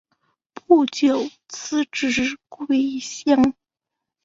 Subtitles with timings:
[0.65, 3.53] 不久辞职归乡。